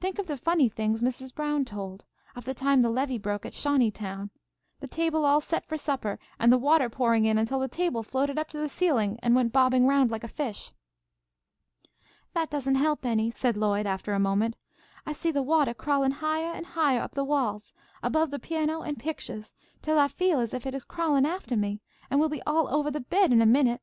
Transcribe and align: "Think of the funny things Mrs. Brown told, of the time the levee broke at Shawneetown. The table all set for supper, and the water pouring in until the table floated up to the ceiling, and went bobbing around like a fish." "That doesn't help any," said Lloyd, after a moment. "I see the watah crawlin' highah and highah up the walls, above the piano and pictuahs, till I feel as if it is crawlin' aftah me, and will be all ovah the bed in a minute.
"Think 0.00 0.18
of 0.18 0.26
the 0.26 0.36
funny 0.36 0.68
things 0.68 1.02
Mrs. 1.02 1.32
Brown 1.32 1.64
told, 1.64 2.04
of 2.34 2.44
the 2.44 2.52
time 2.52 2.80
the 2.80 2.90
levee 2.90 3.16
broke 3.16 3.46
at 3.46 3.52
Shawneetown. 3.54 4.30
The 4.80 4.88
table 4.88 5.24
all 5.24 5.40
set 5.40 5.64
for 5.68 5.78
supper, 5.78 6.18
and 6.36 6.50
the 6.52 6.58
water 6.58 6.90
pouring 6.90 7.26
in 7.26 7.38
until 7.38 7.60
the 7.60 7.68
table 7.68 8.02
floated 8.02 8.40
up 8.40 8.48
to 8.48 8.58
the 8.58 8.68
ceiling, 8.68 9.20
and 9.22 9.36
went 9.36 9.52
bobbing 9.52 9.84
around 9.84 10.10
like 10.10 10.24
a 10.24 10.26
fish." 10.26 10.72
"That 12.34 12.50
doesn't 12.50 12.74
help 12.74 13.06
any," 13.06 13.30
said 13.30 13.56
Lloyd, 13.56 13.86
after 13.86 14.14
a 14.14 14.18
moment. 14.18 14.56
"I 15.06 15.12
see 15.12 15.30
the 15.30 15.44
watah 15.44 15.74
crawlin' 15.74 16.14
highah 16.14 16.54
and 16.56 16.66
highah 16.66 16.98
up 17.02 17.12
the 17.12 17.22
walls, 17.22 17.72
above 18.02 18.32
the 18.32 18.40
piano 18.40 18.80
and 18.82 18.98
pictuahs, 18.98 19.54
till 19.80 19.96
I 19.96 20.08
feel 20.08 20.40
as 20.40 20.52
if 20.52 20.66
it 20.66 20.74
is 20.74 20.82
crawlin' 20.84 21.24
aftah 21.24 21.56
me, 21.56 21.80
and 22.10 22.18
will 22.18 22.28
be 22.28 22.42
all 22.44 22.66
ovah 22.66 22.90
the 22.90 22.98
bed 22.98 23.32
in 23.32 23.40
a 23.40 23.46
minute. 23.46 23.80